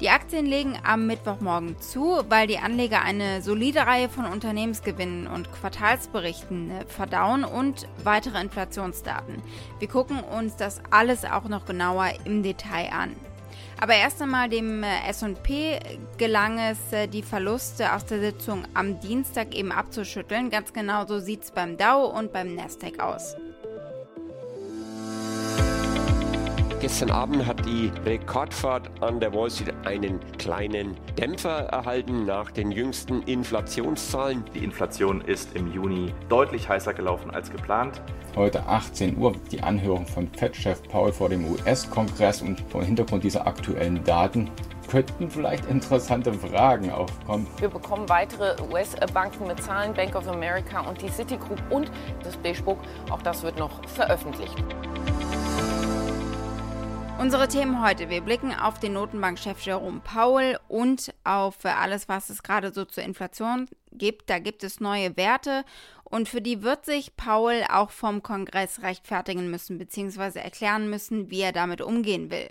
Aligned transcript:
Die 0.00 0.10
Aktien 0.10 0.46
legen 0.46 0.76
am 0.82 1.06
Mittwochmorgen 1.06 1.80
zu, 1.80 2.22
weil 2.28 2.46
die 2.48 2.58
Anleger 2.58 3.02
eine 3.02 3.40
solide 3.40 3.86
Reihe 3.86 4.08
von 4.08 4.24
Unternehmensgewinnen 4.24 5.28
und 5.28 5.52
Quartalsberichten 5.52 6.70
äh, 6.70 6.84
verdauen 6.86 7.44
und 7.44 7.86
weitere 8.02 8.40
Inflationsdaten. 8.40 9.42
Wir 9.78 9.88
gucken 9.88 10.20
uns 10.20 10.56
das 10.56 10.80
alles 10.90 11.24
auch 11.24 11.44
noch 11.44 11.66
genauer 11.66 12.10
im 12.24 12.42
Detail 12.42 12.90
an. 12.92 13.16
Aber 13.80 13.94
erst 13.94 14.22
einmal 14.22 14.48
dem 14.48 14.82
äh, 14.82 15.08
SP 15.10 15.78
gelang 16.16 16.58
es, 16.58 16.92
äh, 16.92 17.06
die 17.06 17.22
Verluste 17.22 17.92
aus 17.92 18.04
der 18.04 18.20
Sitzung 18.20 18.64
am 18.74 19.00
Dienstag 19.00 19.54
eben 19.54 19.72
abzuschütteln. 19.72 20.50
Ganz 20.50 20.72
genau 20.72 21.06
so 21.06 21.18
sieht 21.18 21.44
es 21.44 21.50
beim 21.50 21.76
Dow 21.76 22.06
und 22.06 22.32
beim 22.32 22.54
Nasdaq 22.54 23.00
aus. 23.00 23.36
Gestern 26.82 27.12
Abend 27.12 27.46
hat 27.46 27.64
die 27.64 27.92
Rekordfahrt 28.04 28.90
an 29.00 29.20
der 29.20 29.32
Wall 29.32 29.48
Street 29.48 29.72
einen 29.84 30.18
kleinen 30.36 30.96
Dämpfer 31.16 31.66
erhalten 31.66 32.26
nach 32.26 32.50
den 32.50 32.72
jüngsten 32.72 33.22
Inflationszahlen. 33.22 34.44
Die 34.52 34.64
Inflation 34.64 35.20
ist 35.20 35.54
im 35.54 35.72
Juni 35.72 36.12
deutlich 36.28 36.68
heißer 36.68 36.92
gelaufen 36.92 37.30
als 37.30 37.52
geplant. 37.52 38.02
Heute 38.34 38.66
18 38.66 39.16
Uhr 39.16 39.32
die 39.52 39.62
Anhörung 39.62 40.06
von 40.06 40.26
Fed-Chef 40.26 40.82
Paul 40.88 41.12
vor 41.12 41.28
dem 41.28 41.48
US-Kongress 41.52 42.42
und 42.42 42.60
vor 42.62 42.82
Hintergrund 42.82 43.22
dieser 43.22 43.46
aktuellen 43.46 44.02
Daten 44.02 44.50
könnten 44.90 45.30
vielleicht 45.30 45.66
interessante 45.66 46.32
Fragen 46.32 46.90
aufkommen. 46.90 47.46
Wir 47.60 47.68
bekommen 47.68 48.08
weitere 48.08 48.56
US-Banken 48.72 49.46
mit 49.46 49.62
Zahlen, 49.62 49.94
Bank 49.94 50.16
of 50.16 50.26
America 50.26 50.80
und 50.80 51.00
die 51.00 51.08
Citigroup 51.08 51.62
und 51.70 51.92
das 52.24 52.36
Beige 52.38 52.76
Auch 53.08 53.22
das 53.22 53.44
wird 53.44 53.56
noch 53.56 53.86
veröffentlicht. 53.88 54.64
Unsere 57.22 57.46
Themen 57.46 57.80
heute. 57.80 58.10
Wir 58.10 58.20
blicken 58.20 58.52
auf 58.52 58.80
den 58.80 58.94
Notenbankchef 58.94 59.60
Jerome 59.64 60.00
Powell 60.00 60.58
und 60.66 61.14
auf 61.22 61.64
alles, 61.64 62.08
was 62.08 62.30
es 62.30 62.42
gerade 62.42 62.72
so 62.72 62.84
zur 62.84 63.04
Inflation 63.04 63.68
gibt. 63.92 64.28
Da 64.28 64.40
gibt 64.40 64.64
es 64.64 64.80
neue 64.80 65.16
Werte 65.16 65.64
und 66.02 66.28
für 66.28 66.40
die 66.40 66.64
wird 66.64 66.84
sich 66.84 67.14
Powell 67.16 67.64
auch 67.70 67.90
vom 67.92 68.24
Kongress 68.24 68.82
rechtfertigen 68.82 69.52
müssen 69.52 69.78
bzw. 69.78 70.40
erklären 70.40 70.90
müssen, 70.90 71.30
wie 71.30 71.42
er 71.42 71.52
damit 71.52 71.80
umgehen 71.80 72.32
will. 72.32 72.48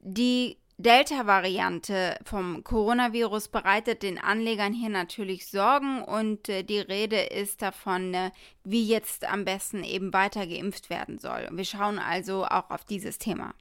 Die 0.00 0.58
Delta-Variante 0.78 2.18
vom 2.24 2.62
Coronavirus 2.62 3.48
bereitet 3.48 4.02
den 4.02 4.18
Anlegern 4.18 4.74
hier 4.74 4.90
natürlich 4.90 5.46
Sorgen 5.46 6.02
und 6.02 6.50
äh, 6.50 6.64
die 6.64 6.80
Rede 6.80 7.18
ist 7.18 7.62
davon, 7.62 8.12
äh, 8.12 8.30
wie 8.62 8.86
jetzt 8.86 9.24
am 9.24 9.46
besten 9.46 9.84
eben 9.84 10.12
weiter 10.12 10.46
geimpft 10.46 10.90
werden 10.90 11.18
soll. 11.18 11.48
Wir 11.50 11.64
schauen 11.64 11.98
also 11.98 12.44
auch 12.44 12.68
auf 12.68 12.84
dieses 12.84 13.16
Thema. 13.16 13.54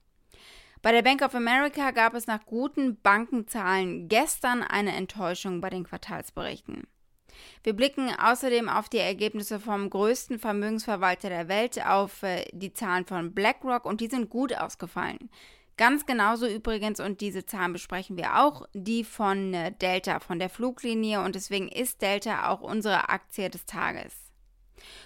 Bei 0.82 0.92
der 0.92 1.04
Bank 1.04 1.22
of 1.22 1.34
America 1.34 1.92
gab 1.92 2.16
es 2.16 2.28
nach 2.28 2.46
guten 2.46 3.00
Bankenzahlen 3.02 4.10
gestern 4.10 4.62
eine 4.62 4.94
Enttäuschung 4.94 5.62
bei 5.62 5.70
den 5.70 5.86
Quartalsberichten. 5.86 6.84
Wir 7.64 7.74
blicken 7.74 8.10
außerdem 8.14 8.68
auf 8.68 8.90
die 8.90 8.98
Ergebnisse 8.98 9.62
vom 9.62 9.90
größten 9.90 10.38
Vermögensverwalter 10.38 11.30
der 11.30 11.48
Welt, 11.48 11.84
auf 11.86 12.24
äh, 12.24 12.46
die 12.52 12.74
Zahlen 12.74 13.06
von 13.06 13.34
BlackRock 13.34 13.86
und 13.86 14.02
die 14.02 14.08
sind 14.08 14.30
gut 14.30 14.54
ausgefallen. 14.54 15.30
Ganz 15.78 16.06
genauso 16.06 16.48
übrigens, 16.48 17.02
und 17.02 17.20
diese 17.20 17.46
Zahlen 17.46 17.74
besprechen 17.74 18.16
wir 18.16 18.40
auch, 18.40 18.66
die 18.74 19.04
von 19.04 19.54
äh, 19.54 19.74
Delta, 19.74 20.20
von 20.20 20.40
der 20.40 20.50
Fluglinie. 20.50 21.22
Und 21.22 21.36
deswegen 21.36 21.68
ist 21.68 22.02
Delta 22.02 22.50
auch 22.50 22.62
unsere 22.62 23.10
Aktie 23.10 23.50
des 23.50 23.66
Tages. 23.66 24.14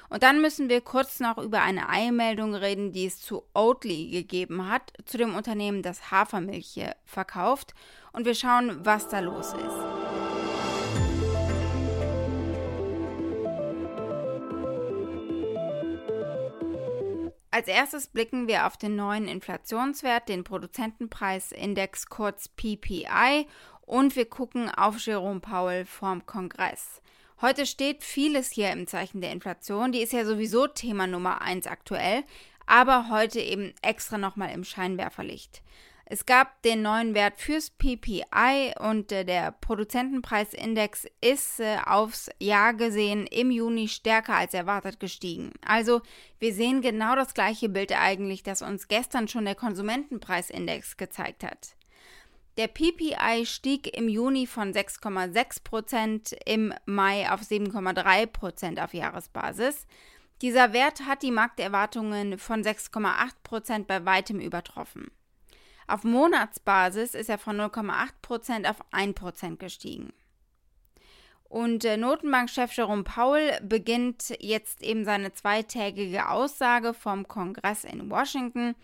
Und 0.10 0.24
dann 0.24 0.42
müssen 0.42 0.70
wir 0.70 0.82
kurz 0.82 1.20
noch 1.20 1.38
über 1.38 1.62
eine 1.62 1.90
Eilmeldung 1.90 2.54
reden, 2.54 2.92
die 2.92 3.06
es 3.06 3.20
zu 3.20 3.44
Oatly 3.54 4.10
gegeben 4.12 4.70
hat, 4.70 4.94
zu 5.06 5.18
dem 5.18 5.36
Unternehmen, 5.36 5.82
das 5.82 6.12
Hafermilch 6.12 6.80
verkauft. 7.06 7.74
Und 8.12 8.26
wir 8.26 8.36
schauen, 8.36 8.86
was 8.86 9.08
da 9.08 9.20
los 9.20 9.54
ist. 9.54 9.99
Als 17.60 17.68
erstes 17.68 18.08
blicken 18.08 18.48
wir 18.48 18.68
auf 18.68 18.78
den 18.78 18.96
neuen 18.96 19.28
Inflationswert, 19.28 20.30
den 20.30 20.46
Produzentenpreisindex 20.46 22.06
kurz 22.06 22.48
PPI 22.48 23.48
und 23.82 24.16
wir 24.16 24.30
gucken 24.30 24.70
auf 24.70 24.98
Jerome 24.98 25.42
Powell 25.42 25.84
vom 25.84 26.26
Kongress. 26.26 27.02
Heute 27.42 27.66
steht 27.66 28.06
vieles 28.06 28.50
hier 28.50 28.72
im 28.72 28.88
Zeichen 28.88 29.20
der 29.20 29.34
Inflation, 29.34 29.92
die 29.92 30.00
ist 30.00 30.14
ja 30.14 30.24
sowieso 30.24 30.68
Thema 30.68 31.06
Nummer 31.06 31.42
1 31.42 31.68
aktuell, 31.68 32.24
aber 32.66 33.10
heute 33.10 33.42
eben 33.42 33.74
extra 33.82 34.18
nochmal 34.18 34.52
im 34.52 34.64
Scheinwerferlicht. 34.64 35.62
Es 36.12 36.26
gab 36.26 36.64
den 36.64 36.82
neuen 36.82 37.14
Wert 37.14 37.40
fürs 37.40 37.70
PPI 37.70 38.74
und 38.80 39.12
äh, 39.12 39.24
der 39.24 39.52
Produzentenpreisindex 39.52 41.06
ist 41.22 41.60
äh, 41.60 41.78
aufs 41.86 42.32
Jahr 42.40 42.74
gesehen 42.74 43.28
im 43.28 43.52
Juni 43.52 43.88
stärker 43.88 44.34
als 44.34 44.56
erwartet 44.56 45.00
gestiegen. 45.00 45.52
Also 45.64 46.02
wir 46.40 46.52
sehen 46.56 46.82
genau 46.82 47.16
das 47.16 47.36
gleiche 47.36 47.70
Bild 47.70 47.92
eigentlich, 47.92 48.42
das 48.42 48.64
uns 48.64 48.88
gestern 48.88 49.28
schon 49.28 49.46
der 49.46 49.54
Konsumentenpreisindex 49.54 50.98
gezeigt 50.98 51.44
hat. 51.44 51.76
Der 52.58 52.70
PPI 52.70 53.46
stieg 53.46 53.96
im 53.96 54.10
Juni 54.10 54.48
von 54.48 54.74
6,6 54.74 55.64
Prozent 55.64 56.36
im 56.44 56.74
Mai 56.88 57.32
auf 57.32 57.42
7,3 57.42 58.26
Prozent 58.26 58.82
auf 58.82 58.96
Jahresbasis. 58.96 59.86
Dieser 60.42 60.74
Wert 60.74 61.06
hat 61.06 61.22
die 61.22 61.30
Markterwartungen 61.30 62.40
von 62.40 62.64
6,8 62.64 63.30
Prozent 63.44 63.86
bei 63.86 64.06
weitem 64.06 64.40
übertroffen. 64.40 65.12
Auf 65.90 66.04
Monatsbasis 66.04 67.16
ist 67.16 67.30
er 67.30 67.40
von 67.40 67.60
0,8% 67.60 68.70
auf 68.70 68.78
1% 68.94 69.58
gestiegen. 69.58 70.14
Und 71.46 71.84
äh, 71.84 71.98
Notenbankchef 71.98 72.72
Jerome 72.74 73.04
Powell 73.04 73.60
beginnt 73.64 74.36
jetzt 74.40 74.84
eben 74.84 75.04
seine 75.04 75.34
zweitägige 75.34 76.30
Aussage 76.30 76.94
vom 76.94 77.28
Kongress 77.28 77.86
in 77.86 78.12
Washington. 78.12 78.76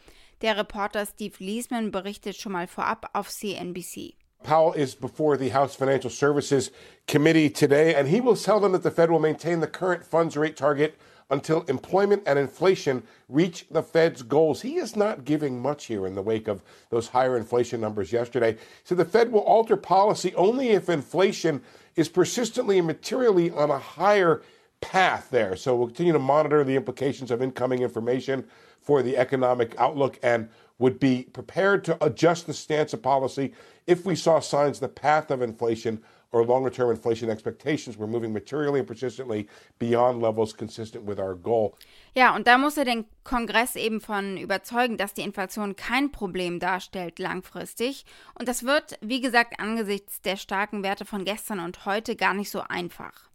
Der 0.42 0.58
Reporter 0.58 1.06
Steve 1.06 1.36
Leisman 1.38 1.92
berichtet 1.92 2.38
schon 2.38 2.54
mal 2.54 2.68
vorab 2.68 3.08
auf 3.14 3.30
CNBC. 3.30 4.16
Powell 4.42 4.76
is 4.76 4.96
before 4.96 5.38
the 5.38 5.54
House 5.54 5.76
Financial 5.76 6.10
Services 6.10 6.72
Committee 7.08 7.52
today, 7.52 7.94
and 7.96 8.08
he 8.08 8.20
will 8.20 8.36
tell 8.36 8.60
them 8.60 8.72
that 8.72 8.82
the 8.82 8.92
Fed 8.92 9.12
will 9.12 9.20
maintain 9.20 9.62
the 9.62 9.68
current 9.68 10.04
funds 10.04 10.36
rate 10.36 10.56
target 10.56 10.96
until 11.30 11.62
employment 11.64 12.24
and 12.26 12.38
inflation 12.38 13.04
reach 13.30 13.66
the 13.72 13.82
Fed's 13.82 14.22
goals. 14.22 14.62
He 14.62 14.76
is 14.76 14.96
not 14.96 15.26
giving 15.26 15.60
much 15.60 15.86
here 15.86 16.06
in 16.06 16.16
the 16.16 16.22
wake 16.22 16.48
of 16.48 16.62
those 16.90 17.08
higher 17.08 17.36
inflation 17.36 17.82
numbers 17.82 18.12
yesterday. 18.12 18.58
So 18.84 18.94
the 18.94 19.06
Fed 19.06 19.32
will 19.32 19.42
alter 19.42 19.78
policy 19.78 20.34
only 20.36 20.70
if 20.70 20.90
inflation 20.90 21.62
is 21.96 22.10
persistently 22.10 22.78
and 22.78 22.88
materially 22.88 23.50
on 23.52 23.72
a 23.72 23.80
higher 23.80 24.44
path 24.82 25.30
there. 25.32 25.56
So 25.56 25.76
we'll 25.76 25.88
continue 25.88 26.14
to 26.14 26.20
monitor 26.20 26.64
the 26.64 26.76
implications 26.76 27.32
of 27.32 27.42
incoming 27.42 27.82
information 27.82 28.46
for 28.82 29.02
the 29.02 29.18
economic 29.18 29.74
outlook 29.80 30.20
and 30.22 30.48
would 30.78 31.00
be 31.00 31.24
prepared 31.34 31.84
to 31.86 32.06
adjust 32.06 32.46
the 32.46 32.54
stance 32.54 32.94
of 32.94 33.02
policy 33.02 33.54
if 33.88 34.06
we 34.06 34.16
saw 34.16 34.40
signs 34.40 34.80
the 34.80 34.88
path 34.88 35.32
of 35.32 35.42
inflation 35.42 36.04
or 36.36 36.46
longer 36.46 36.70
term 36.70 36.92
inflation 36.92 37.30
expectations 37.30 37.98
were 37.98 38.08
moving 38.08 38.34
materially 38.34 38.80
and 38.80 38.88
persistently 38.88 39.48
beyond 39.80 40.22
levels 40.22 40.54
consistent 40.54 41.08
with 41.08 41.18
our 41.18 41.34
goal. 41.34 41.78
Ja, 42.14 42.36
und 42.36 42.46
da 42.46 42.58
muss 42.58 42.76
er 42.76 42.84
den 42.84 43.06
Kongress 43.24 43.78
eben 43.78 44.02
von 44.02 44.38
überzeugen, 44.38 44.98
dass 44.98 45.14
die 45.14 45.22
Inflation 45.22 45.78
kein 45.78 46.12
Problem 46.12 46.60
darstellt 46.60 47.20
langfristig. 47.20 48.06
Und 48.38 48.50
das 48.50 48.64
wird, 48.64 49.00
wie 49.00 49.22
gesagt, 49.22 49.62
angesichts 49.62 50.22
der 50.22 50.36
starken 50.36 50.84
Werte 50.84 51.06
von 51.06 51.24
gestern 51.24 51.62
und 51.62 51.86
heute 51.86 52.18
gar 52.18 52.34
nicht 52.34 52.52
so 52.52 52.60
einfach. 52.68 53.30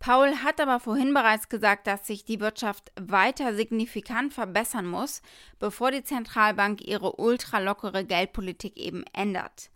Paul 0.00 0.34
hat 0.42 0.60
aber 0.60 0.80
vorhin 0.80 1.14
bereits 1.14 1.48
gesagt, 1.48 1.86
dass 1.86 2.06
sich 2.06 2.24
die 2.24 2.40
Wirtschaft 2.40 2.90
weiter 3.00 3.54
signifikant 3.54 4.34
verbessern 4.34 4.86
muss, 4.86 5.22
bevor 5.60 5.92
die 5.92 6.02
Zentralbank 6.02 6.80
ihre 6.80 7.12
ultralockere 7.16 8.04
Geldpolitik 8.04 8.76
eben 8.76 9.04
ändert. 9.12 9.70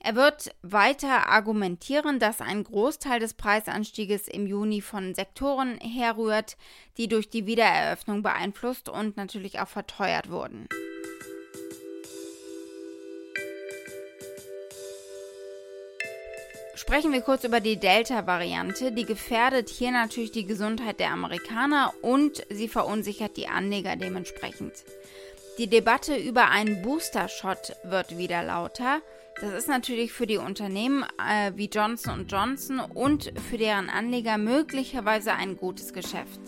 Er 0.00 0.14
wird 0.14 0.54
weiter 0.62 1.28
argumentieren, 1.28 2.18
dass 2.18 2.40
ein 2.40 2.62
Großteil 2.62 3.18
des 3.18 3.34
Preisanstieges 3.34 4.28
im 4.28 4.46
Juni 4.46 4.80
von 4.80 5.14
Sektoren 5.14 5.78
herrührt, 5.78 6.56
die 6.96 7.08
durch 7.08 7.28
die 7.28 7.46
Wiedereröffnung 7.46 8.22
beeinflusst 8.22 8.88
und 8.88 9.16
natürlich 9.16 9.58
auch 9.58 9.68
verteuert 9.68 10.30
wurden. 10.30 10.68
Sprechen 16.76 17.12
wir 17.12 17.22
kurz 17.22 17.42
über 17.42 17.58
die 17.58 17.78
Delta-Variante. 17.78 18.92
Die 18.92 19.06
gefährdet 19.06 19.68
hier 19.70 19.90
natürlich 19.90 20.30
die 20.30 20.46
Gesundheit 20.46 21.00
der 21.00 21.10
Amerikaner 21.10 21.92
und 22.00 22.46
sie 22.48 22.68
verunsichert 22.68 23.36
die 23.36 23.48
Anleger 23.48 23.96
dementsprechend. 23.96 24.72
Die 25.58 25.66
Debatte 25.66 26.14
über 26.14 26.48
einen 26.48 26.82
Booster-Shot 26.82 27.74
wird 27.82 28.18
wieder 28.18 28.44
lauter. 28.44 29.00
Das 29.38 29.52
ist 29.52 29.68
natürlich 29.68 30.12
für 30.12 30.26
die 30.26 30.38
Unternehmen 30.38 31.04
äh, 31.18 31.52
wie 31.56 31.68
Johnson 31.68 32.26
Johnson 32.26 32.80
und 32.80 33.32
für 33.50 33.58
deren 33.58 33.90
Anleger 33.90 34.38
möglicherweise 34.38 35.34
ein 35.34 35.58
gutes 35.58 35.92
Geschäft. 35.92 36.40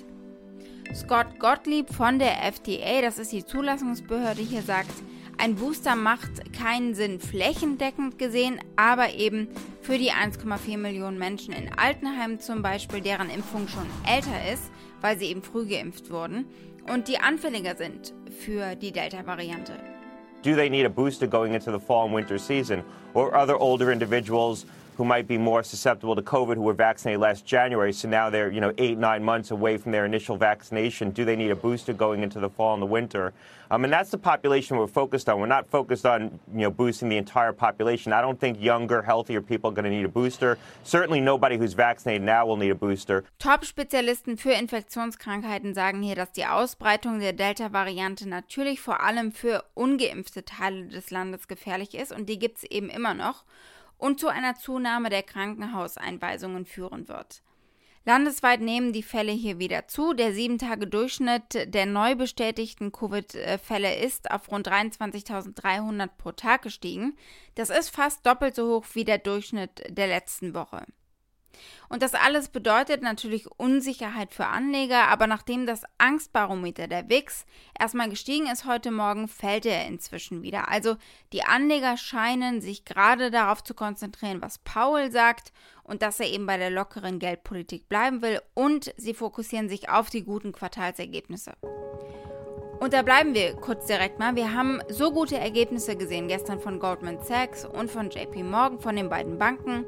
Scott 0.94 1.38
Gottlieb 1.38 1.90
von 1.92 2.18
der 2.18 2.42
FDA, 2.42 3.02
das 3.02 3.18
ist 3.18 3.32
die 3.32 3.44
Zulassungsbehörde 3.44 4.40
hier, 4.40 4.62
sagt, 4.62 4.94
ein 5.36 5.56
Booster 5.56 5.96
macht 5.96 6.52
keinen 6.54 6.94
Sinn 6.94 7.20
flächendeckend 7.20 8.18
gesehen, 8.18 8.58
aber 8.76 9.12
eben 9.12 9.48
für 9.82 9.98
die 9.98 10.10
1,4 10.10 10.78
Millionen 10.78 11.18
Menschen 11.18 11.52
in 11.52 11.70
Altenheimen 11.78 12.40
zum 12.40 12.62
Beispiel, 12.62 13.02
deren 13.02 13.28
Impfung 13.28 13.68
schon 13.68 13.86
älter 14.10 14.50
ist, 14.50 14.70
weil 15.02 15.18
sie 15.18 15.26
eben 15.26 15.42
früh 15.42 15.66
geimpft 15.66 16.10
wurden 16.10 16.46
und 16.90 17.06
die 17.06 17.18
anfälliger 17.18 17.76
sind 17.76 18.14
für 18.40 18.74
die 18.76 18.92
Delta-Variante. 18.92 19.97
Do 20.42 20.54
they 20.54 20.68
need 20.68 20.84
a 20.84 20.90
booster 20.90 21.26
going 21.26 21.54
into 21.54 21.70
the 21.70 21.80
fall 21.80 22.04
and 22.04 22.14
winter 22.14 22.38
season? 22.38 22.84
Or 23.14 23.34
other 23.34 23.56
older 23.56 23.90
individuals 23.90 24.66
who 24.98 25.04
might 25.04 25.28
be 25.28 25.38
more 25.38 25.62
susceptible 25.62 26.16
to 26.16 26.22
COVID 26.22 26.56
who 26.56 26.62
were 26.62 26.72
vaccinated 26.72 27.20
last 27.20 27.46
January. 27.46 27.92
So 27.92 28.08
now 28.08 28.30
they're, 28.30 28.50
you 28.50 28.60
know, 28.60 28.72
eight, 28.78 28.98
nine 28.98 29.22
months 29.22 29.52
away 29.52 29.76
from 29.76 29.92
their 29.92 30.04
initial 30.04 30.36
vaccination. 30.36 31.12
Do 31.12 31.24
they 31.24 31.36
need 31.36 31.52
a 31.52 31.56
booster 31.56 31.92
going 31.92 32.24
into 32.24 32.40
the 32.40 32.50
fall 32.50 32.74
and 32.74 32.82
the 32.82 32.86
winter? 32.86 33.32
Um, 33.70 33.84
and 33.84 33.92
that's 33.92 34.10
the 34.10 34.18
population 34.18 34.76
we're 34.76 34.88
focused 34.88 35.28
on. 35.28 35.38
We're 35.38 35.46
not 35.46 35.68
focused 35.68 36.04
on, 36.04 36.40
you 36.52 36.62
know, 36.62 36.70
boosting 36.70 37.08
the 37.08 37.16
entire 37.16 37.52
population. 37.52 38.12
I 38.12 38.20
don't 38.20 38.40
think 38.40 38.60
younger, 38.60 39.00
healthier 39.02 39.40
people 39.40 39.70
are 39.70 39.74
going 39.74 39.84
to 39.84 39.90
need 39.90 40.04
a 40.04 40.08
booster. 40.08 40.58
Certainly 40.82 41.20
nobody 41.20 41.58
who's 41.58 41.74
vaccinated 41.74 42.22
now 42.22 42.44
will 42.44 42.56
need 42.56 42.70
a 42.70 42.74
booster. 42.74 43.22
Top-Spezialisten 43.38 44.36
für 44.36 44.50
Infektionskrankheiten 44.50 45.74
sagen 45.74 46.02
hier, 46.02 46.16
dass 46.16 46.32
die 46.32 46.46
Ausbreitung 46.46 47.20
der 47.20 47.34
Delta-Variante 47.34 48.28
natürlich 48.28 48.80
vor 48.80 49.00
allem 49.00 49.30
für 49.30 49.62
ungeimpfte 49.74 50.44
Teile 50.44 50.86
des 50.86 51.12
Landes 51.12 51.46
gefährlich 51.46 51.94
ist 51.94 52.10
und 52.10 52.28
die 52.28 52.40
gibt 52.40 52.58
es 52.58 52.64
eben 52.64 52.88
immer 52.88 53.14
noch. 53.14 53.44
Und 53.98 54.18
zu 54.18 54.28
einer 54.28 54.54
Zunahme 54.54 55.10
der 55.10 55.22
Krankenhauseinweisungen 55.22 56.64
führen 56.64 57.08
wird. 57.08 57.42
Landesweit 58.08 58.62
nehmen 58.62 58.94
die 58.94 59.02
Fälle 59.02 59.32
hier 59.32 59.58
wieder 59.58 59.86
zu. 59.86 60.14
Der 60.14 60.32
7-Tage-Durchschnitt 60.32 61.74
der 61.74 61.84
neu 61.84 62.14
bestätigten 62.14 62.90
Covid-Fälle 62.90 63.96
ist 63.96 64.30
auf 64.30 64.50
rund 64.50 64.66
23.300 64.66 66.08
pro 66.16 66.32
Tag 66.32 66.62
gestiegen. 66.62 67.18
Das 67.54 67.68
ist 67.68 67.90
fast 67.90 68.24
doppelt 68.24 68.54
so 68.54 68.76
hoch 68.76 68.86
wie 68.94 69.04
der 69.04 69.18
Durchschnitt 69.18 69.84
der 69.90 70.06
letzten 70.06 70.54
Woche. 70.54 70.86
Und 71.88 72.02
das 72.02 72.14
alles 72.14 72.48
bedeutet 72.48 73.02
natürlich 73.02 73.50
Unsicherheit 73.56 74.32
für 74.32 74.46
Anleger, 74.46 75.08
aber 75.08 75.26
nachdem 75.26 75.66
das 75.66 75.82
Angstbarometer 75.96 76.86
der 76.86 77.08
WIX 77.08 77.46
erstmal 77.78 78.10
gestiegen 78.10 78.46
ist 78.46 78.66
heute 78.66 78.90
Morgen, 78.90 79.28
fällt 79.28 79.64
er 79.64 79.86
inzwischen 79.86 80.42
wieder. 80.42 80.68
Also 80.68 80.96
die 81.32 81.44
Anleger 81.44 81.96
scheinen 81.96 82.60
sich 82.60 82.84
gerade 82.84 83.30
darauf 83.30 83.64
zu 83.64 83.74
konzentrieren, 83.74 84.42
was 84.42 84.58
Paul 84.58 85.10
sagt 85.10 85.52
und 85.82 86.02
dass 86.02 86.20
er 86.20 86.26
eben 86.26 86.46
bei 86.46 86.58
der 86.58 86.70
lockeren 86.70 87.18
Geldpolitik 87.18 87.88
bleiben 87.88 88.20
will 88.22 88.40
und 88.54 88.92
sie 88.96 89.14
fokussieren 89.14 89.68
sich 89.68 89.88
auf 89.88 90.10
die 90.10 90.24
guten 90.24 90.52
Quartalsergebnisse. 90.52 91.52
Und 92.80 92.92
da 92.92 93.02
bleiben 93.02 93.34
wir 93.34 93.54
kurz 93.54 93.86
direkt 93.86 94.20
mal. 94.20 94.36
Wir 94.36 94.54
haben 94.54 94.80
so 94.88 95.10
gute 95.10 95.36
Ergebnisse 95.36 95.96
gesehen 95.96 96.28
gestern 96.28 96.60
von 96.60 96.78
Goldman 96.78 97.18
Sachs 97.22 97.64
und 97.64 97.90
von 97.90 98.10
JP 98.10 98.44
Morgan, 98.44 98.78
von 98.78 98.94
den 98.94 99.08
beiden 99.08 99.36
Banken. 99.36 99.84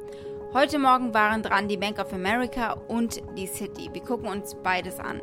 Heute 0.53 0.79
Morgen 0.79 1.13
waren 1.13 1.43
dran 1.43 1.69
die 1.69 1.77
Bank 1.77 1.97
of 1.97 2.11
America 2.11 2.73
und 2.89 3.21
die 3.37 3.47
City. 3.47 3.89
Wir 3.93 4.01
gucken 4.01 4.27
uns 4.27 4.53
beides 4.61 4.99
an. 4.99 5.21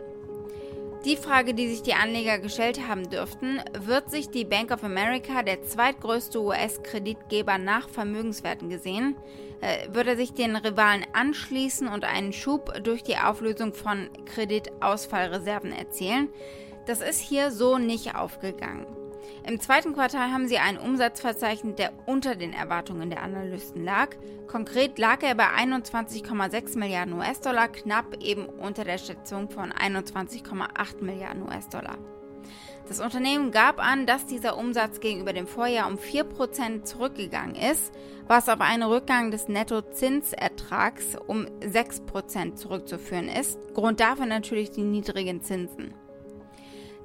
Die 1.05 1.19
Frage, 1.19 1.53
die 1.53 1.69
sich 1.69 1.83
die 1.83 1.93
Anleger 1.93 2.39
gestellt 2.39 2.89
haben 2.89 3.11
dürften, 3.11 3.61
wird 3.79 4.11
sich 4.11 4.31
die 4.31 4.47
Bank 4.47 4.71
of 4.71 4.85
America, 4.85 5.43
der 5.43 5.63
zweitgrößte 5.63 6.41
US-Kreditgeber 6.41 7.59
nach 7.59 7.91
Vermögenswerten 7.91 8.71
gesehen, 8.71 9.17
äh, 9.61 9.93
wird 9.93 10.07
er 10.07 10.17
sich 10.17 10.33
den 10.33 10.57
Rivalen 10.57 11.05
anschließen 11.13 11.89
und 11.89 12.05
einen 12.07 12.33
Schub 12.33 12.73
durch 12.83 13.03
die 13.03 13.19
Auflösung 13.19 13.75
von 13.75 14.09
Kreditausfallreserven 14.25 15.73
erzielen? 15.73 16.31
Das 16.87 17.03
ist 17.03 17.21
hier 17.21 17.51
so 17.51 17.77
nicht 17.77 18.15
aufgegangen. 18.15 18.87
Im 19.47 19.61
zweiten 19.61 19.95
Quartal 19.95 20.33
haben 20.33 20.49
sie 20.49 20.59
einen 20.59 20.79
Umsatz 20.79 21.21
verzeichnet, 21.21 21.79
der 21.79 21.93
unter 22.07 22.35
den 22.35 22.53
Erwartungen 22.53 23.11
der 23.11 23.23
Analysten 23.23 23.85
lag. 23.85 24.17
Konkret 24.47 24.99
lag 24.99 25.23
er 25.23 25.35
bei 25.35 25.47
21,6 25.47 26.79
Milliarden 26.79 27.15
US-Dollar, 27.15 27.69
knapp 27.69 28.23
eben 28.23 28.47
unter 28.47 28.85
der 28.85 28.99
Schätzung 28.99 29.51
von 29.51 29.73
21,8 29.73 31.03
Milliarden 31.03 31.43
US-Dollar. 31.43 31.99
Das 32.89 33.01
Unternehmen 33.01 33.51
gab 33.51 33.79
an, 33.79 34.07
dass 34.07 34.25
dieser 34.25 34.57
Umsatz 34.57 35.01
gegenüber 35.01 35.35
dem 35.35 35.47
Vorjahr 35.47 35.89
um 35.89 35.97
4% 35.97 36.85
zurückgegangen 36.85 37.55
ist, 37.55 37.93
was 38.27 38.49
auf 38.49 38.63
einen 38.63 38.83
Rückgang 38.83 39.31
des 39.31 39.49
Nettozinsertrags 39.49 41.17
um 41.27 41.47
6% 41.61 42.55
zurückzuführen 42.55 43.29
ist. 43.29 43.59
Grund 43.75 44.01
dafür 44.01 44.25
natürlich 44.25 44.71
die 44.71 44.83
niedrigen 44.83 45.43
Zinsen. 45.43 45.93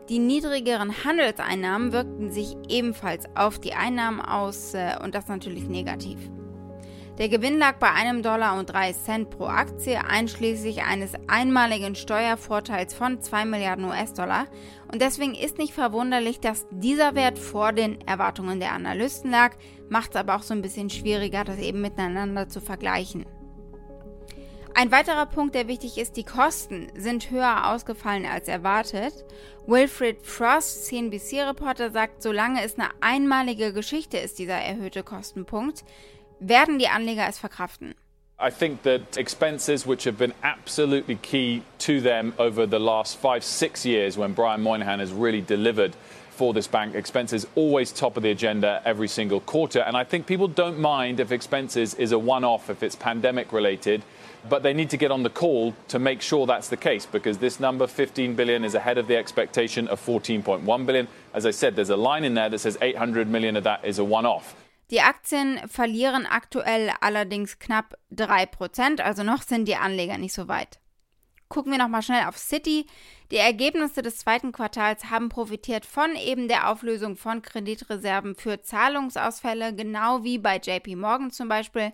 Die 0.09 0.19
niedrigeren 0.19 1.05
Handelseinnahmen 1.05 1.93
wirkten 1.93 2.29
sich 2.29 2.57
ebenfalls 2.67 3.25
auf 3.35 3.59
die 3.59 3.73
Einnahmen 3.73 4.19
aus 4.19 4.73
äh, 4.73 4.97
und 5.01 5.15
das 5.15 5.27
natürlich 5.27 5.69
negativ. 5.69 6.19
Der 7.19 7.29
Gewinn 7.29 7.59
lag 7.59 7.75
bei 7.75 7.91
einem 7.91 8.23
Dollar 8.23 8.57
und 8.57 8.71
drei 8.71 8.91
Cent 8.91 9.29
pro 9.29 9.45
Aktie, 9.45 10.03
einschließlich 10.03 10.83
eines 10.83 11.13
einmaligen 11.27 11.93
Steuervorteils 11.93 12.95
von 12.95 13.21
2 13.21 13.45
Milliarden 13.45 13.85
US-Dollar. 13.85 14.47
Und 14.91 14.99
deswegen 14.99 15.35
ist 15.35 15.59
nicht 15.59 15.73
verwunderlich, 15.73 16.39
dass 16.39 16.65
dieser 16.71 17.13
Wert 17.13 17.37
vor 17.37 17.71
den 17.71 18.01
Erwartungen 18.01 18.59
der 18.59 18.71
Analysten 18.71 19.29
lag, 19.29 19.55
macht 19.89 20.11
es 20.11 20.15
aber 20.15 20.35
auch 20.35 20.41
so 20.41 20.55
ein 20.55 20.63
bisschen 20.63 20.89
schwieriger, 20.89 21.43
das 21.43 21.59
eben 21.59 21.81
miteinander 21.81 22.49
zu 22.49 22.59
vergleichen. 22.59 23.25
Ein 24.75 24.91
weiterer 24.91 25.27
Punkt, 25.27 25.53
der 25.53 25.67
wichtig 25.67 25.99
ist, 25.99 26.17
die 26.17 26.23
Kosten 26.23 26.87
sind 26.95 27.29
höher 27.29 27.71
ausgefallen 27.71 28.25
als 28.25 28.47
erwartet. 28.47 29.13
Wilfred 29.67 30.25
Frost, 30.25 30.87
CNBC-Reporter, 30.87 31.91
sagt, 31.91 32.23
solange 32.23 32.63
es 32.63 32.79
eine 32.79 32.89
einmalige 32.99 33.71
Geschichte 33.71 34.17
ist, 34.17 34.39
dieser 34.39 34.55
erhöhte 34.55 35.03
Kostenpunkt, 35.03 35.83
werden 36.39 36.79
die 36.79 36.87
Anleger 36.87 37.27
es 37.29 37.37
verkraften. 37.37 37.93
I 38.41 38.49
think 38.49 38.81
that 38.81 39.15
expenses, 39.15 39.85
which 39.85 40.05
have 40.05 40.17
been 40.17 40.33
absolutely 40.41 41.17
key 41.17 41.61
to 41.77 42.01
them 42.01 42.33
over 42.39 42.65
the 42.67 42.79
last 42.79 43.15
five, 43.21 43.43
six 43.43 43.85
years 43.85 44.17
when 44.17 44.33
Brian 44.33 44.63
Moynihan 44.63 44.99
has 44.99 45.11
really 45.13 45.41
delivered 45.41 45.95
for 46.31 46.51
this 46.51 46.67
bank, 46.67 46.95
expenses 46.95 47.45
always 47.55 47.91
top 47.91 48.17
of 48.17 48.23
the 48.23 48.31
agenda 48.31 48.81
every 48.85 49.07
single 49.07 49.39
quarter. 49.39 49.81
And 49.81 49.95
I 49.95 50.03
think 50.03 50.25
people 50.25 50.47
don't 50.47 50.79
mind 50.79 51.19
if 51.19 51.31
expenses 51.31 51.93
is 51.93 52.11
a 52.11 52.17
one 52.17 52.43
off, 52.43 52.71
if 52.71 52.81
it's 52.81 52.95
pandemic 52.95 53.53
related. 53.53 54.01
But 54.49 54.63
they 54.63 54.73
need 54.73 54.89
to 54.89 54.97
get 54.97 55.11
on 55.11 55.23
the 55.23 55.29
call 55.29 55.73
to 55.87 55.99
make 55.99 56.21
sure 56.21 56.45
that's 56.45 56.67
the 56.67 56.77
case 56.77 57.05
because 57.05 57.37
this 57.37 57.59
number, 57.59 57.87
15 57.87 58.35
billion, 58.35 58.63
is 58.63 58.75
ahead 58.75 58.97
of 58.97 59.07
the 59.07 59.15
expectation 59.15 59.87
of 59.87 60.05
14.1 60.05 60.85
billion. 60.85 61.07
As 61.33 61.45
I 61.45 61.51
said, 61.51 61.75
there's 61.75 61.89
a 61.89 61.95
line 61.95 62.25
in 62.25 62.33
there 62.33 62.49
that 62.49 62.59
says 62.59 62.77
800 62.81 63.27
million 63.27 63.55
of 63.55 63.63
that 63.63 63.85
is 63.85 63.99
a 63.99 64.03
one 64.03 64.25
off. 64.25 64.55
Die 64.91 64.99
Aktien 64.99 65.59
verlieren 65.67 66.25
aktuell 66.25 66.91
allerdings 66.99 67.57
knapp 67.57 67.97
3%, 68.13 69.01
also 69.01 69.23
noch 69.23 69.41
sind 69.41 69.65
die 69.67 69.75
Anleger 69.75 70.17
nicht 70.17 70.33
so 70.33 70.47
weit. 70.47 70.79
Gucken 71.49 71.71
wir 71.71 71.79
nochmal 71.79 72.01
schnell 72.01 72.27
auf 72.27 72.37
City. 72.37 72.85
Die 73.31 73.37
Ergebnisse 73.37 74.01
des 74.01 74.17
zweiten 74.17 74.51
Quartals 74.51 75.09
haben 75.09 75.29
profitiert 75.29 75.85
von 75.85 76.15
eben 76.15 76.47
der 76.47 76.69
Auflösung 76.69 77.15
von 77.15 77.41
Kreditreserven 77.41 78.35
für 78.35 78.61
Zahlungsausfälle, 78.61 79.73
genau 79.73 80.23
wie 80.23 80.37
bei 80.37 80.57
JP 80.57 80.95
Morgan 80.95 81.31
zum 81.31 81.47
Beispiel. 81.47 81.93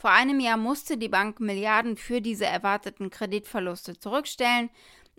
Vor 0.00 0.12
einem 0.12 0.40
Jahr 0.40 0.56
musste 0.56 0.96
die 0.96 1.10
Bank 1.10 1.40
Milliarden 1.40 1.98
für 1.98 2.22
diese 2.22 2.46
erwarteten 2.46 3.10
Kreditverluste 3.10 3.98
zurückstellen 3.98 4.70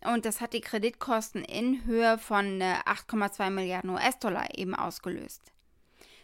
und 0.03 0.25
das 0.25 0.41
hat 0.41 0.53
die 0.53 0.61
Kreditkosten 0.61 1.45
in 1.45 1.85
Höhe 1.85 2.17
von 2.17 2.59
8,2 2.63 3.45
äh, 3.45 3.49
Milliarden 3.51 3.91
US-Dollar 3.91 4.57
eben 4.57 4.73
ausgelöst. 4.73 5.43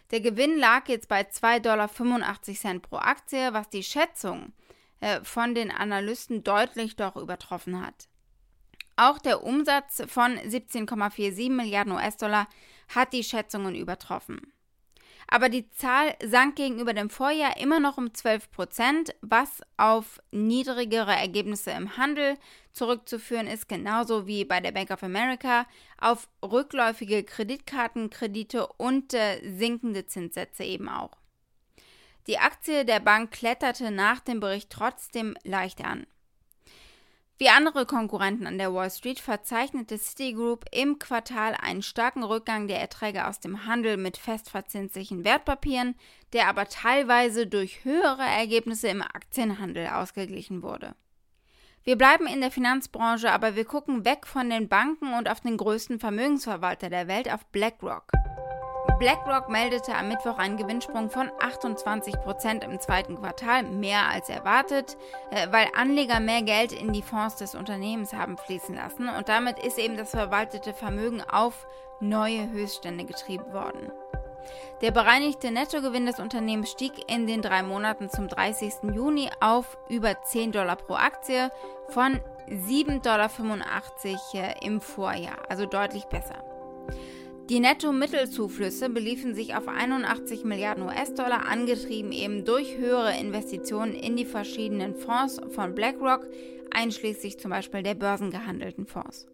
Der 0.09 0.21
Gewinn 0.21 0.57
lag 0.57 0.87
jetzt 0.87 1.07
bei 1.07 1.21
2,85 1.21 1.59
Dollar 2.63 2.79
pro 2.79 2.95
Aktie, 2.95 3.53
was 3.53 3.69
die 3.69 3.83
Schätzung 3.83 4.53
äh, 5.01 5.19
von 5.21 5.53
den 5.53 5.69
Analysten 5.69 6.43
deutlich 6.43 6.95
doch 6.95 7.15
übertroffen 7.15 7.85
hat. 7.85 8.07
Auch 8.95 9.19
der 9.19 9.43
Umsatz 9.43 10.01
von 10.07 10.35
17,47 10.35 11.51
Milliarden 11.51 11.93
US-Dollar 11.93 12.47
hat 12.87 13.13
die 13.13 13.23
Schätzungen 13.23 13.75
übertroffen 13.75 14.51
aber 15.27 15.49
die 15.49 15.69
Zahl 15.71 16.15
sank 16.23 16.55
gegenüber 16.55 16.93
dem 16.93 17.09
Vorjahr 17.09 17.57
immer 17.57 17.79
noch 17.79 17.97
um 17.97 18.13
12 18.13 18.49
Prozent, 18.49 19.15
was 19.21 19.61
auf 19.75 20.21
niedrigere 20.31 21.15
Ergebnisse 21.15 21.71
im 21.71 21.97
Handel 21.97 22.37
zurückzuführen 22.71 23.47
ist, 23.47 23.67
genauso 23.67 24.25
wie 24.25 24.45
bei 24.45 24.61
der 24.61 24.71
Bank 24.71 24.89
of 24.91 25.03
America, 25.03 25.65
auf 25.99 26.29
rückläufige 26.43 27.23
Kreditkartenkredite 27.23 28.67
und 28.77 29.13
äh, 29.13 29.41
sinkende 29.57 30.05
Zinssätze 30.05 30.63
eben 30.63 30.87
auch. 30.87 31.11
Die 32.27 32.39
Aktie 32.39 32.85
der 32.85 32.99
Bank 32.99 33.31
kletterte 33.31 33.91
nach 33.91 34.19
dem 34.21 34.39
Bericht 34.39 34.69
trotzdem 34.69 35.35
leicht 35.43 35.83
an. 35.83 36.07
Wie 37.39 37.49
andere 37.49 37.85
Konkurrenten 37.85 38.47
an 38.47 38.57
der 38.57 38.73
Wall 38.73 38.89
Street 38.89 39.19
verzeichnete 39.19 39.99
Citigroup 39.99 40.65
im 40.71 40.97
Quartal 40.97 41.53
einen 41.53 41.83
starken 41.83 42.23
Rückgang 42.23 42.67
der 42.67 42.79
Erträge 42.79 43.27
aus 43.27 43.39
dem 43.39 43.67
Handel 43.67 43.97
mit 43.97 44.17
festverzinslichen 44.17 45.23
Wertpapieren, 45.23 45.93
der 46.33 46.47
aber 46.47 46.65
teilweise 46.65 47.45
durch 47.45 47.85
höhere 47.85 48.23
Ergebnisse 48.23 48.87
im 48.87 49.03
Aktienhandel 49.03 49.87
ausgeglichen 49.87 50.63
wurde. 50.63 50.95
Wir 51.83 51.95
bleiben 51.95 52.25
in 52.25 52.41
der 52.41 52.49
Finanzbranche, 52.49 53.31
aber 53.31 53.55
wir 53.55 53.65
gucken 53.65 54.03
weg 54.03 54.25
von 54.25 54.49
den 54.49 54.67
Banken 54.67 55.13
und 55.13 55.29
auf 55.29 55.39
den 55.41 55.57
größten 55.57 55.99
Vermögensverwalter 55.99 56.89
der 56.89 57.07
Welt, 57.07 57.31
auf 57.31 57.45
BlackRock. 57.45 58.11
BlackRock 58.99 59.47
meldete 59.47 59.93
am 59.93 60.07
Mittwoch 60.07 60.39
einen 60.39 60.57
Gewinnsprung 60.57 61.11
von 61.11 61.29
28 61.39 62.19
Prozent 62.21 62.63
im 62.63 62.79
zweiten 62.79 63.15
Quartal, 63.15 63.61
mehr 63.61 64.09
als 64.09 64.27
erwartet, 64.27 64.97
äh, 65.29 65.47
weil 65.51 65.67
Anleger 65.75 66.19
mehr 66.19 66.41
Geld 66.41 66.71
in 66.71 66.93
die 66.93 67.03
Fonds 67.03 67.35
des 67.35 67.53
Unternehmens 67.53 68.13
haben 68.13 68.37
fließen 68.37 68.73
lassen 68.73 69.07
und 69.07 69.29
damit 69.29 69.59
ist 69.59 69.77
eben 69.77 69.97
das 69.97 70.09
verwaltete 70.09 70.73
Vermögen 70.73 71.21
auf 71.21 71.67
neue 71.99 72.49
Höchststände 72.49 73.05
getrieben 73.05 73.53
worden. 73.53 73.91
Der 74.81 74.89
bereinigte 74.89 75.51
Nettogewinn 75.51 76.07
des 76.07 76.19
Unternehmens 76.19 76.71
stieg 76.71 76.93
in 77.07 77.27
den 77.27 77.43
drei 77.43 77.61
Monaten 77.61 78.09
zum 78.09 78.27
30. 78.27 78.95
Juni 78.95 79.29
auf 79.39 79.77
über 79.89 80.23
10 80.23 80.53
Dollar 80.53 80.75
pro 80.75 80.95
Aktie 80.95 81.51
von 81.89 82.19
7,85 82.49 83.01
Dollar 83.01 83.29
äh, 84.33 84.65
im 84.65 84.81
Vorjahr, 84.81 85.37
also 85.49 85.67
deutlich 85.67 86.05
besser. 86.05 86.56
Die 87.49 87.61
Netto-Mittelzuflüsse 87.61 88.89
beliefen 88.89 89.33
sich 89.33 89.55
auf 89.55 89.69
81 89.69 90.43
Milliarden 90.43 90.83
US-Dollar, 90.83 91.47
angetrieben 91.47 92.11
eben 92.11 92.43
durch 92.43 92.75
höhere 92.75 93.17
Investitionen 93.17 93.93
in 93.93 94.17
die 94.17 94.25
verschiedenen 94.25 94.93
Fonds 94.95 95.39
von 95.55 95.73
BlackRock, 95.73 96.27
einschließlich 96.71 97.39
zum 97.39 97.51
Beispiel 97.51 97.83
der 97.83 97.95
börsengehandelten 97.95 98.85
Fonds. 98.85 99.27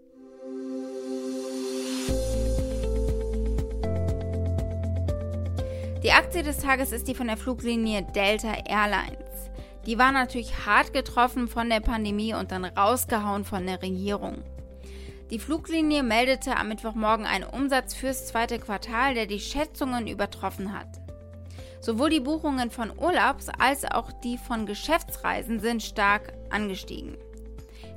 Die 6.03 6.11
Aktie 6.11 6.43
des 6.43 6.59
Tages 6.59 6.91
ist 6.91 7.07
die 7.07 7.15
von 7.15 7.25
der 7.25 7.37
Fluglinie 7.37 8.05
Delta 8.13 8.53
Airlines. 8.67 9.49
Die 9.87 9.97
war 9.97 10.11
natürlich 10.11 10.67
hart 10.67 10.93
getroffen 10.93 11.47
von 11.47 11.67
der 11.67 11.79
Pandemie 11.79 12.35
und 12.35 12.51
dann 12.51 12.65
rausgehauen 12.65 13.43
von 13.43 13.65
der 13.65 13.81
Regierung. 13.81 14.43
Die 15.33 15.39
Fluglinie 15.39 16.03
meldete 16.03 16.57
am 16.57 16.67
Mittwochmorgen 16.67 17.25
einen 17.25 17.45
Umsatz 17.45 17.95
fürs 17.95 18.27
zweite 18.27 18.59
Quartal, 18.59 19.15
der 19.15 19.25
die 19.25 19.39
Schätzungen 19.39 20.05
übertroffen 20.05 20.77
hat. 20.77 21.01
Sowohl 21.81 22.11
die 22.11 22.19
Buchungen 22.19 22.69
von 22.69 22.91
Urlaubs- 22.95 23.49
als 23.57 23.83
auch 23.83 24.11
die 24.11 24.37
von 24.37 24.67
Geschäftsreisen 24.67 25.59
sind 25.59 25.81
stark 25.81 26.33
angestiegen. 26.51 27.17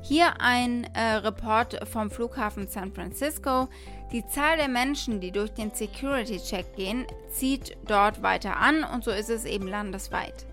Hier 0.01 0.41
ein 0.41 0.85
äh, 0.95 1.17
Report 1.17 1.87
vom 1.87 2.11
Flughafen 2.11 2.69
San 2.69 2.91
Francisco. 2.91 3.69
Die 4.13 4.27
Zahl 4.27 4.57
der 4.57 4.69
Menschen, 4.69 5.21
die 5.21 5.31
durch 5.31 5.51
den 5.53 5.73
Security-Check 5.73 6.75
gehen, 6.75 7.07
zieht 7.31 7.77
dort 7.87 8.23
weiter 8.23 8.57
an 8.57 8.83
und 8.83 9.05
so 9.05 9.11
ist 9.11 9.29
es 9.29 9.45
eben 9.45 9.69
landesweit 9.69 10.47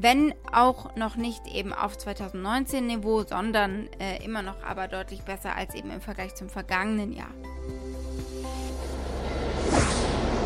wenn 0.00 0.34
auch 0.52 0.96
noch 0.96 1.16
nicht 1.16 1.46
eben 1.46 1.72
auf 1.72 1.96
2019 1.96 2.86
Niveau, 2.86 3.22
sondern 3.22 3.88
äh, 4.00 4.24
immer 4.24 4.42
noch 4.42 4.62
aber 4.62 4.88
deutlich 4.88 5.22
besser 5.22 5.54
als 5.56 5.74
eben 5.74 5.90
im 5.90 6.00
Vergleich 6.00 6.34
zum 6.34 6.48
vergangenen 6.48 7.12
Jahr. 7.12 7.30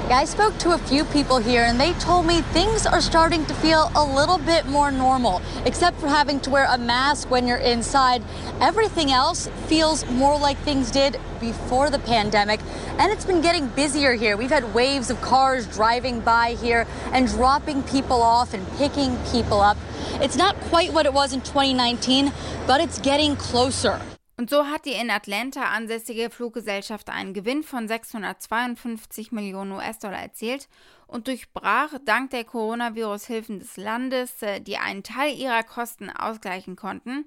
Yeah, 0.08 0.16
I 0.16 0.24
spoke 0.24 0.56
to 0.60 0.70
a 0.70 0.78
few 0.78 1.04
people 1.04 1.36
here 1.36 1.64
and 1.64 1.78
they 1.78 1.92
told 1.92 2.24
me 2.24 2.40
things 2.40 2.86
are 2.86 3.02
starting 3.02 3.44
to 3.44 3.52
feel 3.52 3.92
a 3.94 4.02
little 4.02 4.38
bit 4.38 4.64
more 4.64 4.90
normal, 4.90 5.42
except 5.66 6.00
for 6.00 6.08
having 6.08 6.40
to 6.40 6.50
wear 6.50 6.64
a 6.64 6.78
mask 6.78 7.30
when 7.30 7.46
you're 7.46 7.58
inside. 7.58 8.22
Everything 8.58 9.10
else 9.10 9.48
feels 9.66 10.06
more 10.06 10.38
like 10.38 10.56
things 10.60 10.90
did 10.90 11.20
before 11.40 11.90
the 11.90 11.98
pandemic, 11.98 12.58
and 12.96 13.12
it's 13.12 13.26
been 13.26 13.42
getting 13.42 13.66
busier 13.68 14.14
here. 14.14 14.38
We've 14.38 14.48
had 14.48 14.72
waves 14.72 15.10
of 15.10 15.20
cars 15.20 15.66
driving 15.66 16.20
by 16.20 16.54
here 16.54 16.86
and 17.12 17.28
dropping 17.28 17.82
people 17.82 18.22
off 18.22 18.54
and 18.54 18.66
picking 18.78 19.14
people 19.30 19.60
up. 19.60 19.76
It's 20.22 20.36
not 20.36 20.58
quite 20.70 20.90
what 20.94 21.04
it 21.04 21.12
was 21.12 21.34
in 21.34 21.42
2019, 21.42 22.32
but 22.66 22.80
it's 22.80 22.98
getting 22.98 23.36
closer. 23.36 24.00
Und 24.38 24.50
so 24.50 24.66
hat 24.66 24.85
die 24.85 24.92
in 24.92 25.11
Atlanta 25.11 25.64
ansässige 25.64 26.30
Fluggesellschaft 26.30 27.11
einen 27.11 27.35
Gewinn 27.35 27.64
von 27.64 27.88
652 27.88 29.33
Millionen 29.33 29.73
US-Dollar 29.73 30.23
erzielt 30.23 30.68
und 31.09 31.26
durchbrach 31.26 31.95
dank 32.04 32.30
der 32.30 32.45
Coronavirus-Hilfen 32.45 33.59
des 33.59 33.76
Landes, 33.76 34.40
äh, 34.42 34.61
die 34.61 34.78
einen 34.78 35.02
Teil 35.02 35.35
ihrer 35.35 35.64
Kosten 35.64 36.09
ausgleichen 36.09 36.76
konnten, 36.76 37.25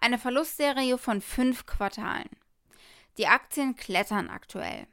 eine 0.00 0.16
Verlustserie 0.16 0.96
von 0.96 1.20
fünf 1.20 1.66
Quartalen. 1.66 2.30
Die 3.18 3.26
Aktien 3.26 3.76
klettern 3.76 4.30
aktuell. 4.30 4.86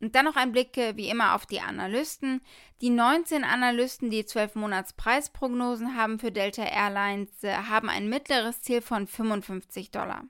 Und 0.00 0.14
dann 0.14 0.26
noch 0.26 0.36
ein 0.36 0.52
Blick 0.52 0.76
äh, 0.76 0.94
wie 0.98 1.08
immer 1.08 1.34
auf 1.34 1.46
die 1.46 1.62
Analysten. 1.62 2.42
Die 2.82 2.90
19 2.90 3.44
Analysten, 3.44 4.10
die 4.10 4.26
12 4.26 4.56
Monats 4.56 4.92
Preisprognosen 4.92 5.96
haben 5.96 6.18
für 6.18 6.32
Delta 6.32 6.64
Airlines, 6.64 7.42
äh, 7.42 7.54
haben 7.54 7.88
ein 7.88 8.10
mittleres 8.10 8.60
Ziel 8.60 8.82
von 8.82 9.06
55 9.06 9.90
Dollar. 9.90 10.24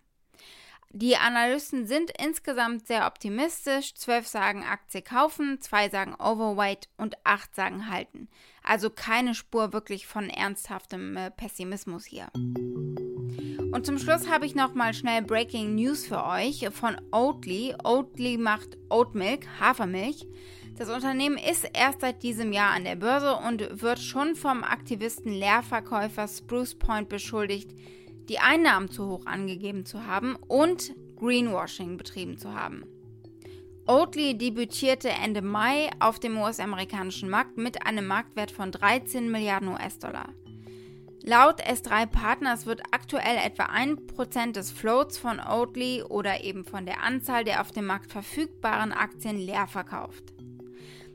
Die 0.97 1.17
Analysten 1.17 1.89
sind 1.89 2.13
insgesamt 2.23 2.87
sehr 2.87 3.09
optimistisch. 3.09 3.97
Zwölf 3.97 4.29
sagen 4.29 4.63
Aktie 4.63 5.03
kaufen, 5.03 5.61
zwei 5.61 5.89
sagen 5.89 6.15
Overweight 6.15 6.89
und 6.97 7.17
acht 7.25 7.53
sagen 7.57 7.91
halten. 7.91 8.29
Also 8.63 8.91
keine 8.91 9.35
Spur 9.35 9.73
wirklich 9.73 10.07
von 10.07 10.31
ernsthaftem 10.31 11.17
äh, 11.17 11.33
Pessimismus 11.33 12.05
hier. 12.05 12.29
Und 12.37 13.85
zum 13.85 13.99
Schluss 13.99 14.31
habe 14.31 14.47
ich 14.47 14.55
nochmal 14.55 14.95
schnell 14.95 15.23
Breaking 15.23 15.75
News 15.75 16.07
für 16.07 16.25
euch 16.25 16.69
von 16.71 16.97
Oatly. 17.11 17.75
Oatly 17.83 18.39
macht 18.39 18.79
Oatmilk, 18.89 19.49
Hafermilch. 19.59 20.29
Das 20.79 20.91
Unternehmen 20.91 21.39
ist 21.39 21.69
erst 21.73 22.03
seit 22.03 22.23
diesem 22.23 22.53
Jahr 22.53 22.71
an 22.71 22.85
der 22.85 22.95
Börse 22.95 23.35
und 23.35 23.83
wird 23.83 23.99
schon 23.99 24.37
vom 24.37 24.63
Aktivisten 24.63 25.33
Leerverkäufer 25.33 26.29
Spruce 26.29 26.77
Point 26.77 27.09
beschuldigt, 27.09 27.73
die 28.29 28.39
Einnahmen 28.39 28.91
zu 28.91 29.07
hoch 29.07 29.27
angegeben 29.27 29.85
zu 29.85 30.07
haben 30.07 30.37
und 30.37 30.95
Greenwashing 31.17 31.97
betrieben 31.97 32.39
zu 32.39 32.55
haben. 32.55 32.85
Oatly 33.87 34.39
debütierte 34.39 35.11
Ende 35.11 35.43
Mai 35.43 35.91
auf 36.01 36.19
dem 36.19 36.39
US-amerikanischen 36.39 37.29
Markt 37.29 37.59
mit 37.59 37.87
einem 37.87 38.07
Marktwert 38.07 38.51
von 38.51 38.73
13 38.73 39.31
Milliarden 39.31 39.69
US-Dollar. 39.69 40.31
Laut 41.23 41.63
S3 41.63 42.07
Partners 42.07 42.67
wird 42.67 42.83
aktuell 42.91 43.39
etwa 43.43 43.65
1% 43.65 44.53
des 44.53 44.71
Floats 44.71 45.17
von 45.17 45.41
Oatly 45.41 46.03
oder 46.03 46.45
eben 46.45 46.67
von 46.67 46.85
der 46.85 47.03
Anzahl 47.03 47.45
der 47.45 47.63
auf 47.63 47.73
dem 47.73 47.87
Markt 47.87 48.13
verfügbaren 48.13 48.93
Aktien 48.93 49.39
leer 49.39 49.67
verkauft. 49.67 50.34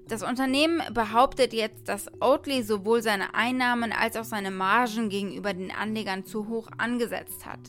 Das 0.09 0.23
Unternehmen 0.23 0.81
behauptet 0.91 1.53
jetzt, 1.53 1.87
dass 1.87 2.07
Oatly 2.19 2.63
sowohl 2.63 3.03
seine 3.03 3.35
Einnahmen 3.35 3.91
als 3.91 4.17
auch 4.17 4.23
seine 4.23 4.49
Margen 4.49 5.09
gegenüber 5.09 5.53
den 5.53 5.69
Anlegern 5.69 6.25
zu 6.25 6.49
hoch 6.49 6.67
angesetzt 6.79 7.45
hat. 7.45 7.59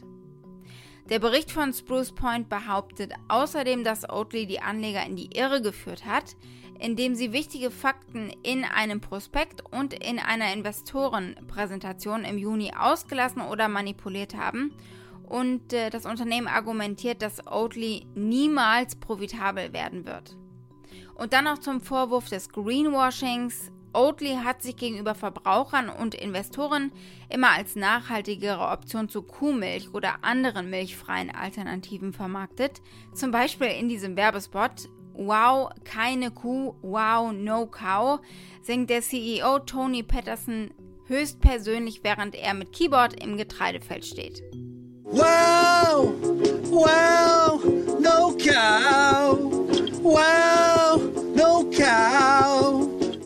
Der 1.10 1.18
Bericht 1.18 1.50
von 1.50 1.74
Spruce 1.74 2.12
Point 2.12 2.48
behauptet 2.48 3.12
außerdem, 3.28 3.84
dass 3.84 4.08
Oatly 4.08 4.46
die 4.46 4.62
Anleger 4.62 5.04
in 5.04 5.16
die 5.16 5.36
Irre 5.36 5.60
geführt 5.60 6.06
hat, 6.06 6.34
indem 6.78 7.14
sie 7.14 7.34
wichtige 7.34 7.70
Fakten 7.70 8.32
in 8.42 8.64
einem 8.64 9.02
Prospekt 9.02 9.62
und 9.70 9.92
in 9.92 10.18
einer 10.18 10.50
Investorenpräsentation 10.54 12.24
im 12.24 12.38
Juni 12.38 12.72
ausgelassen 12.74 13.42
oder 13.42 13.68
manipuliert 13.68 14.34
haben. 14.34 14.72
Und 15.24 15.74
äh, 15.74 15.90
das 15.90 16.06
Unternehmen 16.06 16.48
argumentiert, 16.48 17.20
dass 17.20 17.46
Oatly 17.46 18.06
niemals 18.14 18.96
profitabel 18.96 19.74
werden 19.74 20.06
wird. 20.06 20.39
Und 21.20 21.34
dann 21.34 21.44
noch 21.44 21.58
zum 21.58 21.82
Vorwurf 21.82 22.30
des 22.30 22.48
Greenwashings. 22.48 23.70
Oatly 23.92 24.38
hat 24.42 24.62
sich 24.62 24.76
gegenüber 24.76 25.14
Verbrauchern 25.14 25.90
und 25.90 26.14
Investoren 26.14 26.92
immer 27.28 27.50
als 27.50 27.76
nachhaltigere 27.76 28.68
Option 28.68 29.10
zu 29.10 29.20
Kuhmilch 29.20 29.92
oder 29.92 30.24
anderen 30.24 30.70
milchfreien 30.70 31.30
Alternativen 31.30 32.14
vermarktet. 32.14 32.80
Zum 33.12 33.32
Beispiel 33.32 33.66
in 33.66 33.90
diesem 33.90 34.16
Werbespot 34.16 34.88
Wow, 35.12 35.68
keine 35.84 36.30
Kuh, 36.30 36.74
wow, 36.80 37.30
no 37.32 37.66
cow, 37.66 38.20
singt 38.62 38.88
der 38.88 39.02
CEO 39.02 39.58
Tony 39.58 40.02
Patterson 40.02 40.70
höchstpersönlich, 41.04 42.00
während 42.02 42.34
er 42.34 42.54
mit 42.54 42.72
Keyboard 42.72 43.22
im 43.22 43.36
Getreidefeld 43.36 44.06
steht. 44.06 44.42
Wow, 45.04 46.14
wow, 46.70 47.62
no 48.00 48.34
cow. 48.38 49.38
Wow. 50.02 50.39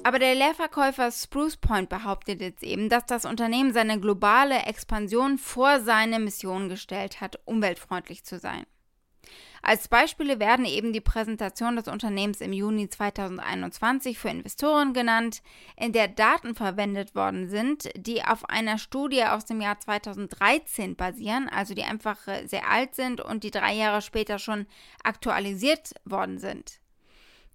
Aber 0.04 0.18
der 0.18 0.34
Leerverkäufer 0.34 1.10
Spruce 1.10 1.56
Point 1.56 1.88
behauptet 1.88 2.42
jetzt 2.42 2.62
eben, 2.62 2.90
dass 2.90 3.06
das 3.06 3.24
Unternehmen 3.24 3.72
seine 3.72 3.98
globale 3.98 4.66
Expansion 4.66 5.38
vor 5.38 5.80
seine 5.80 6.18
Mission 6.18 6.68
gestellt 6.68 7.22
hat, 7.22 7.40
umweltfreundlich 7.46 8.22
zu 8.22 8.38
sein. 8.38 8.66
Als 9.62 9.88
Beispiele 9.88 10.38
werden 10.40 10.66
eben 10.66 10.92
die 10.92 11.00
Präsentation 11.00 11.76
des 11.76 11.88
Unternehmens 11.88 12.42
im 12.42 12.52
Juni 12.52 12.90
2021 12.90 14.18
für 14.18 14.28
Investoren 14.28 14.92
genannt, 14.92 15.42
in 15.74 15.94
der 15.94 16.08
Daten 16.08 16.54
verwendet 16.54 17.14
worden 17.14 17.48
sind, 17.48 17.88
die 17.96 18.22
auf 18.22 18.46
einer 18.50 18.76
Studie 18.76 19.24
aus 19.24 19.46
dem 19.46 19.62
Jahr 19.62 19.80
2013 19.80 20.96
basieren, 20.96 21.48
also 21.48 21.72
die 21.72 21.84
einfach 21.84 22.18
sehr 22.44 22.68
alt 22.68 22.94
sind 22.94 23.22
und 23.22 23.42
die 23.42 23.50
drei 23.50 23.72
Jahre 23.72 24.02
später 24.02 24.38
schon 24.38 24.66
aktualisiert 25.02 25.94
worden 26.04 26.38
sind. 26.38 26.83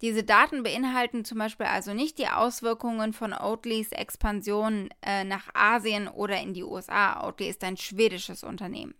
Diese 0.01 0.23
Daten 0.23 0.63
beinhalten 0.63 1.25
zum 1.25 1.39
Beispiel 1.39 1.65
also 1.65 1.93
nicht 1.93 2.19
die 2.19 2.29
Auswirkungen 2.29 3.11
von 3.11 3.33
Oatlys 3.33 3.91
Expansion 3.91 4.89
äh, 5.01 5.25
nach 5.25 5.49
Asien 5.53 6.07
oder 6.07 6.39
in 6.39 6.53
die 6.53 6.63
USA. 6.63 7.27
Oatly 7.27 7.49
ist 7.49 7.63
ein 7.65 7.75
schwedisches 7.75 8.43
Unternehmen. 8.43 8.95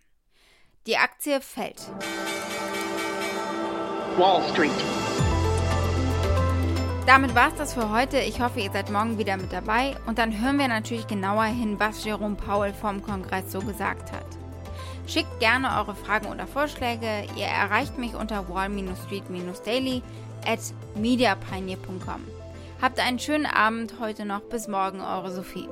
Die 0.88 0.98
Aktie 0.98 1.40
fällt. 1.40 1.90
Wall 4.18 4.44
Street. 4.52 4.72
Damit 7.06 7.34
war 7.34 7.48
es 7.48 7.56
das 7.56 7.74
für 7.74 7.90
heute. 7.90 8.20
Ich 8.20 8.42
hoffe, 8.42 8.60
ihr 8.60 8.72
seid 8.72 8.90
morgen 8.90 9.18
wieder 9.18 9.38
mit 9.38 9.54
dabei 9.54 9.96
und 10.06 10.18
dann 10.18 10.42
hören 10.42 10.60
wir 10.60 10.68
natürlich 10.68 11.08
genauer 11.08 11.46
hin, 11.46 11.80
was 11.80 12.04
Jerome 12.04 12.36
Powell 12.36 12.74
vom 12.74 13.02
Kongress 13.02 13.54
so 13.54 13.60
gesagt 13.62 14.12
hat. 14.12 14.26
Schickt 15.08 15.40
gerne 15.40 15.78
eure 15.80 15.96
Fragen 15.96 16.28
oder 16.28 16.46
Vorschläge. 16.46 17.26
Ihr 17.36 17.46
erreicht 17.46 17.98
mich 17.98 18.14
unter 18.14 18.48
wall-street-daily 18.50 20.04
at 20.50 20.60
mediapioneer.com. 20.96 22.22
Habt 22.82 23.00
einen 23.00 23.20
schönen 23.20 23.46
Abend 23.46 24.00
heute 24.00 24.26
noch. 24.26 24.42
Bis 24.42 24.68
morgen, 24.68 25.02
eure 25.02 25.32
Sophie. 25.32 25.68